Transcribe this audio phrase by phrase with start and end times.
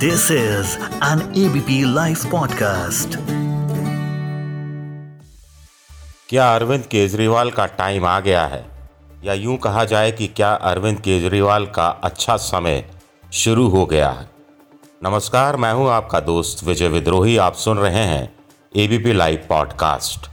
[0.00, 3.16] This is an ABP Life podcast.
[6.28, 8.66] क्या अरविंद केजरीवाल का time आ गया है?
[9.24, 12.90] या यूँ कहा जाए कि क्या अरविंद केजरीवाल का अच्छा समय
[13.32, 14.30] शुरू हो गया है?
[15.04, 18.34] नमस्कार, मैं हूँ आपका दोस्त विजय विद्रोही। आप सुन रहे हैं
[18.76, 20.30] एबीपी लाइव पॉडकास्ट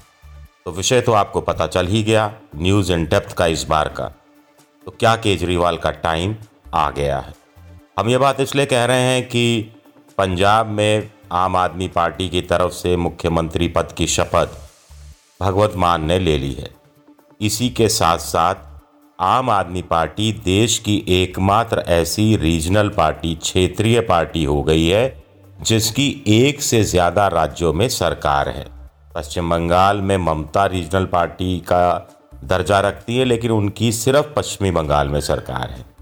[0.65, 4.05] तो विषय तो आपको पता चल ही गया न्यूज़ इन डेप्थ का इस बार का।
[4.85, 6.35] तो क्या केजरीवाल का टाइम
[6.73, 7.46] आ गया है?
[7.97, 9.71] हम ये बात इसलिए कह रहे हैं कि
[10.17, 14.49] पंजाब में आम आदमी पार्टी की तरफ़ से मुख्यमंत्री पद की शपथ
[15.39, 16.69] भगवत मान ने ले ली है।
[17.41, 18.55] इसी के साथ साथ
[19.19, 25.23] आम आदमी पार्टी देश की एकमात्र ऐसी रीजनल पार्टी, क्षेत्रीय पार्टी हो गई है,
[25.59, 28.67] जिसकी एक से ज़्यादा राज्यों में सरकार है।
[29.15, 32.07] पश्चिम बंगाल में ममता रीजनल पार्टी का
[32.43, 35.96] दर्जा रखती है, लेकिन उनकी सिर्फ़ पश्चिमी बंगाल में सरकार है।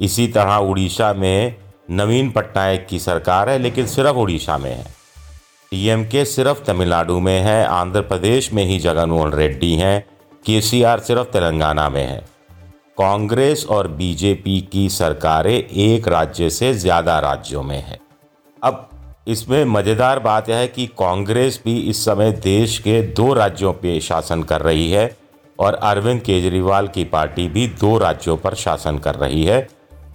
[0.00, 1.54] इसी तरह उड़ीसा में
[1.90, 4.84] नवीन पटनायक की सरकार है, लेकिन सिर्फ़ उड़ीसा में है।
[6.04, 10.04] के सिर्फ़ तमिलनाडु में है, आंध्र प्रदेश में ही जगनमोहन रेड्डी हैं,
[10.44, 12.18] केसीआर सिर्फ़ तेलंगाना में है।
[12.98, 17.98] कांग्रेस और बीजेपी की सरकारें एक राज्य से ज़्यादा राज्यों में है।
[18.62, 18.88] अब
[19.28, 23.98] इसमें मज़ेदार बात यह है कि कांग्रेस भी इस समय देश के दो राज्यों पे
[24.00, 25.16] शासन कर रही है
[25.58, 29.66] और अरविंद केजरीवाल की पार्टी भी दो राज्यों पर शासन कर रही है।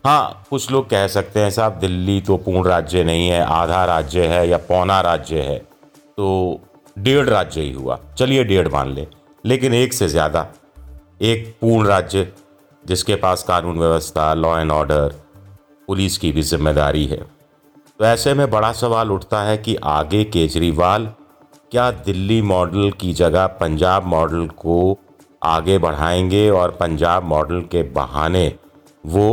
[0.05, 4.25] हाँ कुछ लोग कह सकते हैं, साहब, दिल्ली तो पूर्ण राज्य नहीं है, आधा राज्य
[4.27, 6.59] है या पौना राज्य है तो
[6.97, 9.07] डेढ़ राज्य ही हुआ। चलिए डेढ़ मान ले,
[9.43, 10.45] लेकिन एक से ज़्यादा,
[11.21, 12.27] एक पूर्ण राज्य
[12.83, 15.15] जिसके पास कानून व्यवस्था लॉ एंड ऑर्डर
[15.87, 21.09] पुलिस की भी ज़िम्मेदारी है। तो ऐसे में बड़ा सवाल उठता है कि आगे केजरीवाल
[21.71, 24.97] क्या दिल्ली मॉडल की जगह पंजाब मॉडल को
[25.45, 28.47] आगे बढ़ाएँगे और पंजाब मॉडल के बहाने
[29.07, 29.27] वो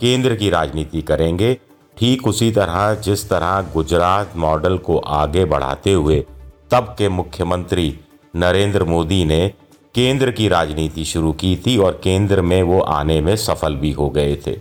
[0.00, 1.54] केंद्र की राजनीति करेंगे।
[1.96, 6.24] ठीक उसी तरह, जिस तरह गुजरात मॉडल को आगे बढ़ाते हुए
[6.70, 7.98] तब के मुख्यमंत्री
[8.34, 9.48] नरेंद्र मोदी ने
[9.94, 14.08] केंद्र की राजनीति शुरू की थी और केंद्र में वो आने में सफल भी हो
[14.10, 14.52] गए थे।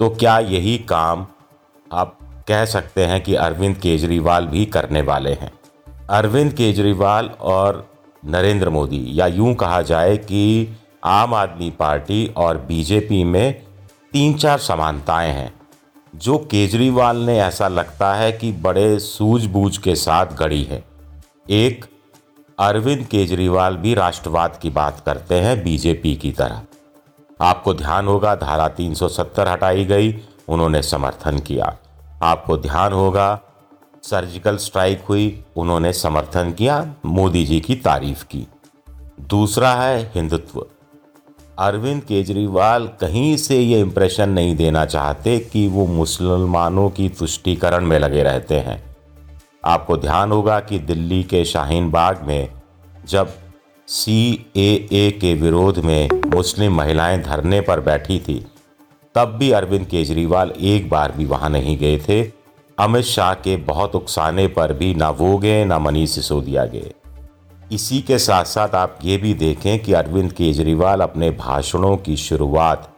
[0.00, 1.26] तो क्या यही काम
[1.92, 5.52] आप कह सकते हैं कि अरविंद केजरीवाल भी करने वाले हैं?
[6.10, 7.86] अरविंद केजरीवाल और
[8.26, 13.62] नरेंद्र मोदी, या यूँ कहा जाए कि आम आदमी पार्टी और बीजेपी में
[14.12, 15.54] तीन चार समानताएँ हैं।
[16.14, 20.84] जो केजरीवाल ने ऐसा लगता है कि बड़े सूझबूझ के साथ गढ़ी है।
[21.50, 21.84] एक,
[22.58, 26.62] अरविंद केजरीवाल भी राष्ट्रवाद की बात करते हैं बीजेपी की तरह।
[27.40, 31.76] आपको ध्यान होगा धारा 370 हटाई गई, उन्होंने समर्थन किया।
[32.22, 33.40] आपको ध्यान होगा,
[34.02, 38.46] सर्जिकल स्ट्राइक हुई, उन्होंने समर्थन किया, मोदी जी की तारीफ़ की।
[39.20, 40.66] दूसरा है हिंदुत्व।
[41.58, 47.98] अरविंद केजरीवाल कहीं से ये इम्प्रेशन नहीं देना चाहते कि वो मुसलमानों की तुष्टिकरण में
[47.98, 48.82] लगे रहते हैं।
[49.64, 52.48] आपको ध्यान होगा कि दिल्ली के शाहीन बाग में
[53.08, 53.34] जब
[53.88, 58.46] सी ए के विरोध में मुस्लिम महिलाएँ धरने पर बैठी थी,
[59.14, 62.22] तब भी अरविंद केजरीवाल एक बार भी वहाँ नहीं गए थे।
[62.78, 66.92] अमित शाह के बहुत उकसाने पर भी ना वो गए, ना मनीष सिसोदिया गए।
[67.72, 72.92] इसी के साथ साथ आप ये भी देखें कि अरविंद केजरीवाल अपने भाषणों की शुरुआत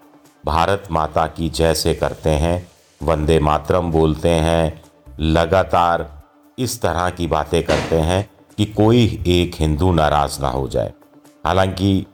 [0.46, 2.66] भारत माता की जय से करते हैं,
[3.02, 4.82] वंदे मातरम बोलते हैं,
[5.20, 6.22] लगातार
[6.58, 10.92] इस तरह की बातें करते हैं कि कोई एक हिंदू नाराज़ ना हो जाए।
[11.44, 12.06] हालाँकि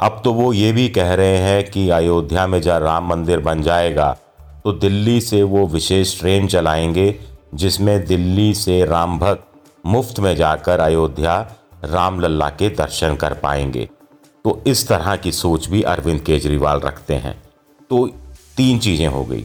[0.00, 3.62] अब तो वो ये भी कह रहे हैं कि अयोध्या में जब राम मंदिर बन
[3.62, 4.16] जाएगा
[4.64, 7.18] तो दिल्ली से वो विशेष ट्रेन चलाएँगे,
[7.54, 9.46] जिसमें दिल्ली से राम भक्त
[9.86, 11.54] मुफ़्त में जाकर अयोध्या
[11.86, 13.88] रामलल्ला के दर्शन कर पाएँगे।
[14.44, 17.42] तो इस तरह की सोच भी अरविंद केजरीवाल रखते हैं।
[17.90, 18.06] तो
[18.56, 19.44] तीन चीज़ें हो गई।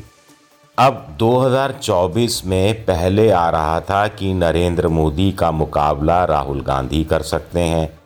[0.77, 7.21] अब 2024 में पहले आ रहा था कि नरेंद्र मोदी का मुकाबला राहुल गांधी कर
[7.21, 7.99] सकते हैं।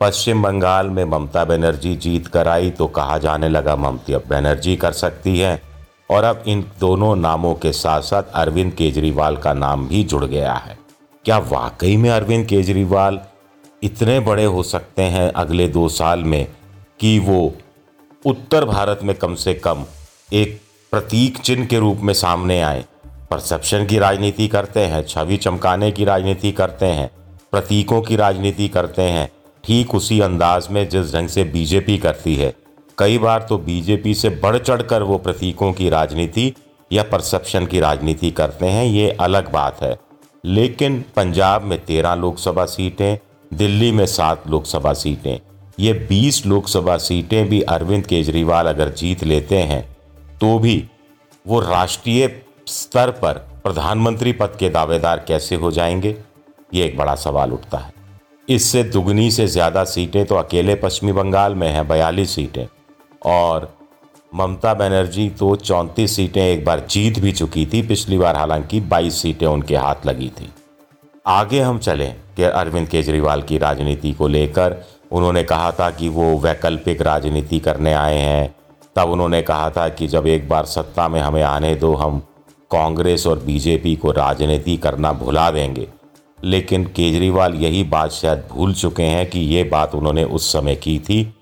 [0.00, 4.92] पश्चिम बंगाल में ममता बनर्जी जीत कर आई तो कहा जाने लगा ममता बनर्जी कर
[4.92, 5.60] सकती है।
[6.10, 10.52] और अब इन दोनों नामों के साथ साथ अरविंद केजरीवाल का नाम भी जुड़ गया
[10.52, 10.78] है।
[11.24, 13.20] क्या वाकई में अरविंद केजरीवाल
[13.84, 16.46] इतने बड़े हो सकते हैं अगले दो साल में
[17.00, 17.54] कि वो
[18.24, 19.84] उत्तर भारत में कम से कम
[20.32, 20.60] एक
[20.92, 22.84] प्रतीक चिन्ह के रूप में सामने आए।
[23.30, 27.10] परसेप्शन की राजनीति करते हैं, छवि चमकाने की राजनीति करते हैं,
[27.52, 29.28] प्रतीकों की राजनीति करते हैं।
[29.64, 32.52] ठीक उसी अंदाज में जिस ढंग से बीजेपी करती है,
[32.98, 36.52] कई बार तो बीजेपी से बढ़ चढ़ कर वो प्रतीकों की राजनीति
[36.90, 39.96] या परसेप्शन की राजनीति करते हैं, ये अलग बात है।
[40.44, 43.18] लेकिन पंजाब में तेरह लोकसभा सीटें
[43.54, 45.38] दिल्ली में सात लोकसभा सीटें।
[45.80, 49.82] ये बीस लोकसभा सीटें भी अरविंद केजरीवाल अगर जीत लेते हैं
[50.40, 50.84] तो भी
[51.46, 52.28] वो राष्ट्रीय
[52.66, 56.16] स्तर पर प्रधानमंत्री पद के दावेदार कैसे हो जाएँगे?
[56.74, 57.92] ये एक बड़ा सवाल उठता है।
[58.48, 62.66] इससे दुगनी से ज़्यादा सीटें तो अकेले पश्चिमी बंगाल में हैं, बयालीस सीटें।
[63.26, 63.72] और
[64.34, 69.20] ममता बनर्जी तो चौंतीस सीटें एक बार जीत भी चुकी थी, पिछली बार हालाँकि बाईस
[69.22, 70.52] सीटें उनके हाथ लगी थी।
[71.26, 74.76] आगे हम चलें। कि अरविंद केजरीवाल की राजनीति को लेकर
[75.12, 78.54] उन्होंने कहा था कि वो वैकल्पिक राजनीति करने आए हैं।
[78.96, 82.18] तब उन्होंने कहा था कि जब एक बार सत्ता में हमें आने दो, हम
[82.70, 85.88] कांग्रेस और बीजेपी को राजनीति करना भुला देंगे।
[86.44, 90.98] लेकिन केजरीवाल यही बात शायद भूल चुके हैं कि ये बात उन्होंने उस समय की
[90.98, 91.34] थी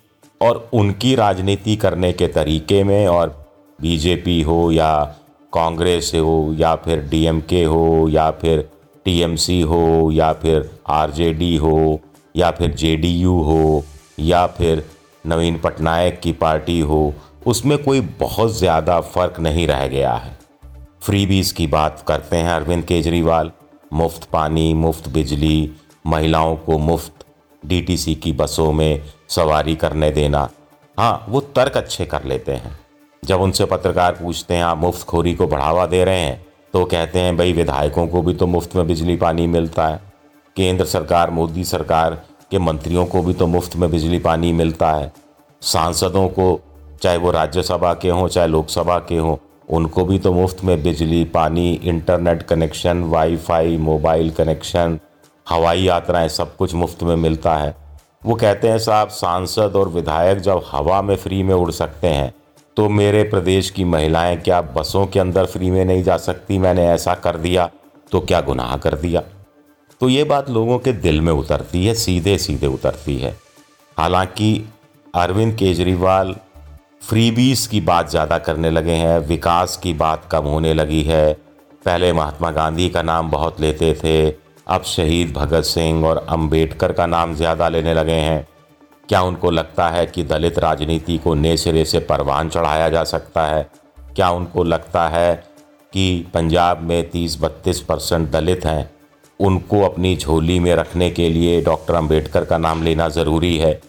[0.43, 3.47] और उनकी राजनीति करने के तरीके में और
[3.81, 5.05] बीजेपी हो या
[5.53, 8.69] कांग्रेस हो या फिर डीएमके हो या फिर
[9.05, 12.01] टीएमसी हो, या फिर आरजेडी हो,
[12.37, 13.85] या फिर जेडीयू हो,
[14.19, 14.85] या फिर
[15.27, 17.15] नवीन पटनायक की पार्टी हो,
[17.47, 20.37] उसमें कोई बहुत ज़्यादा फ़र्क नहीं रह गया है।
[21.03, 23.51] फ्रीबीज की बात करते हैं अरविंद केजरीवाल।
[23.93, 25.71] मुफ़्त पानी, मुफ़्त बिजली,
[26.07, 27.25] महिलाओं को मुफ़्त
[27.63, 30.49] डीटीसी की बसों में सवारी करने देना।
[30.99, 32.79] हाँ वो तर्क अच्छे कर लेते हैं।
[33.23, 36.47] जब उनसे पत्रकार पूछते हैं, आप मुफ़्त खोरी को बढ़ावा दे रहे हैं?
[36.73, 40.01] तो कहते हैं, भाई, विधायकों को भी तो मुफ़्त में बिजली पानी मिलता है।
[40.57, 45.13] केंद्र सरकार, मोदी सरकार के मंत्रियों को भी तो मुफ़्त में बिजली पानी मिलता है।
[45.63, 46.61] सांसदों को,
[47.03, 49.37] चाहे वो राज्यसभा के हों, चाहे लोकसभा के हों,
[49.69, 54.99] उनको भी तो मुफ़्त में बिजली, पानी, internet connection, WiFi, mobile connection,
[55.49, 57.77] हवाई यात्राएँ सब कुछ मुफ़्त में मिलता है।
[58.27, 62.35] वो कहते हैं, साहब, सांसद और विधायक जब हवा में फ्री में उड़ सकते हैं
[62.77, 66.59] तो मेरे प्रदेश की महिलाएँ क्या बसों के अंदर फ्री में नहीं जा सकती?
[66.59, 67.71] मैंने ऐसा कर दिया
[68.13, 69.23] तो क्या गुनाह कर दिया?
[70.01, 73.37] तो ये बात लोगों के दिल में उतरती है सीधे सीधे उतरती है।
[73.97, 74.65] हालाँकि
[75.15, 76.35] अरविंद केजरीवाल
[77.03, 81.33] फ्रीबीज की बात ज़्यादा करने लगे हैं, विकास की बात कम होने लगी है।
[81.85, 84.31] पहले महात्मा गांधी का नाम बहुत लेते थे,
[84.67, 88.47] अब शहीद भगत सिंह और अंबेडकर का नाम ज़्यादा लेने लगे हैं।
[89.13, 93.47] क्या उनको लगता है कि दलित राजनीति को नए सिरे से परवान चढ़ाया जा सकता
[93.47, 93.71] है?
[94.17, 95.45] क्या उनको लगता है
[95.93, 98.91] कि पंजाब में तीस बत्तीस परसेंट दलित हैं?
[99.41, 103.81] उनको अपनी झोली में रखने के लिए डॉक्टर अंबेडकर का नाम लेना ज़रूरी है।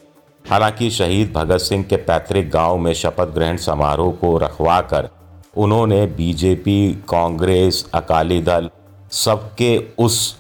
[0.49, 5.09] हालाँकि शहीद भगत सिंह के पैतृक गाँव में शपथ ग्रहण समारोह को रखवा कर
[5.57, 8.69] उन्होंने बीजेपी, कांग्रेस, अकाली दल
[9.11, 10.37] सबके उस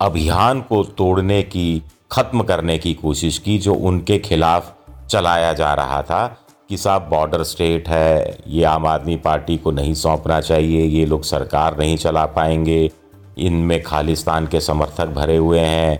[0.00, 4.74] अभियान को तोड़ने की ख़त्म करने की कोशिश की जो उनके खिलाफ
[5.10, 6.26] चलाया जा रहा था
[6.70, 11.24] कि साहब बॉर्डर स्टेट है, ये आम आदमी पार्टी को नहीं सौंपना चाहिए, ये लोग
[11.24, 12.90] सरकार नहीं चला पाएँगे,
[13.38, 15.98] इनमें खालिस्तान के समर्थक भरे हुए हैं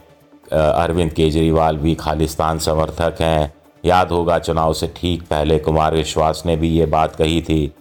[0.53, 3.53] अरविंद केजरीवाल भी खालिस्तान समर्थक हैं।
[3.85, 7.73] याद होगा चुनाव से ठीक पहले कुमार विश्वास ने भी ये बात कही थी।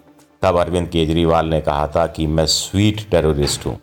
[0.41, 3.77] तब अरविंद केजरीवाल ने कहा था कि मैं स्वीट टेररिस्ट हूँ।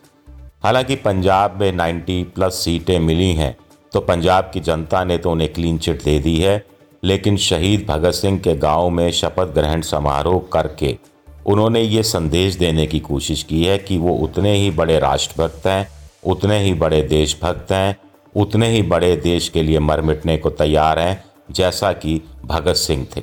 [0.63, 3.55] हालाँकि पंजाब में 90 प्लस सीटें मिली हैं
[3.93, 6.65] तो पंजाब की जनता ने तो उन्हें क्लीन चिट दे दी है,
[7.03, 10.97] लेकिन शहीद भगत सिंह के गाँव में शपथ ग्रहण समारोह करके
[11.45, 15.87] उन्होंने ये संदेश देने की कोशिश की है कि वो उतने ही बड़े राष्ट्रभक्त हैं,
[16.23, 17.97] उतने ही बड़े देशभक्त हैं,
[18.35, 23.05] उतने ही बड़े देश के लिए मर मिटने को तैयार हैं, जैसा कि भगत सिंह
[23.15, 23.21] थे।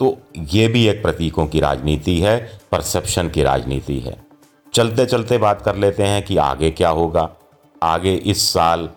[0.00, 0.16] तो
[0.52, 2.38] ये भी एक प्रतीकों की राजनीति है,
[2.72, 4.16] परसेप्शन की राजनीति है।
[4.74, 7.28] चलते चलते बात कर लेते हैं कि आगे क्या होगा।
[7.82, 8.88] आगे इस साल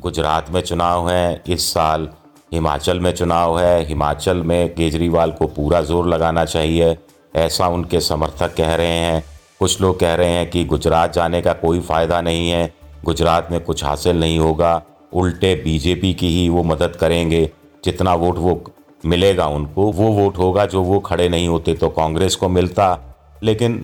[0.00, 2.08] गुजरात में चुनाव है, इस साल
[2.52, 6.96] हिमाचल में चुनाव है। हिमाचल में केजरीवाल को पूरा ज़ोर लगाना चाहिए,
[7.34, 9.22] ऐसा उनके समर्थक कह रहे हैं।
[9.60, 12.72] कुछ लोग कह रहे हैं कि गुजरात जाने का कोई फ़ायदा नहीं है,
[13.04, 17.48] गुजरात में कुछ हासिल नहीं होगा, उल्टे बीजेपी की ही वो मदद करेंगे,
[17.84, 18.62] जितना वोट वो
[19.04, 22.98] मिलेगा उनको, वो वोट होगा, जो वो खड़े नहीं होते तो कांग्रेस को मिलता।
[23.42, 23.76] लेकिन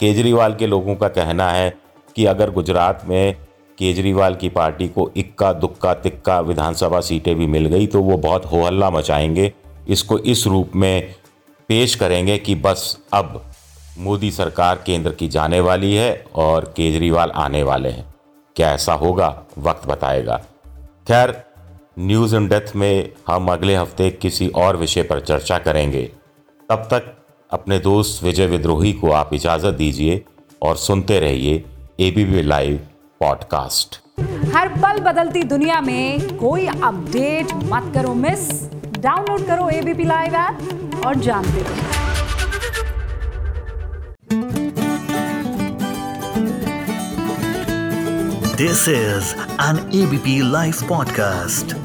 [0.00, 1.72] केजरीवाल के लोगों का कहना है
[2.16, 3.36] कि अगर गुजरात में
[3.78, 8.46] केजरीवाल की पार्टी को इक्का, दुक्का, तिक्का विधानसभा सीटें भी मिल गई तो वो बहुत
[8.46, 9.52] हो हल्ला मचाएँगे।
[9.88, 11.14] इसको इस रूप में
[11.68, 13.42] पेश करेंगे कि बस अब
[13.98, 18.14] मोदी सरकार केंद्र की जाने वाली है और केजरीवाल आने वाले हैं।
[18.56, 19.42] क्या ऐसा होगा?
[19.58, 20.36] वक्त बताएगा।
[21.08, 21.42] खैर,
[21.98, 26.02] न्यूज़ इन डेथ में हम अगले हफ़्ते किसी और विषय पर चर्चा करेंगे।
[26.68, 27.14] तब तक
[27.50, 30.24] अपने दोस्त विजय विद्रोही को आप इजाज़त दीजिए
[30.62, 31.64] और सुनते रहिए
[32.00, 32.80] एबीपी लाइव
[33.20, 34.00] पॉडकास्ट।
[34.54, 38.50] हर पल बदलती दुनिया में कोई अपडेट मत करो मिस।
[38.98, 41.82] डाउनलोड करो एबीपी लाइव ऐप और जानते रहो।
[48.56, 51.83] This is an ABP live podcast.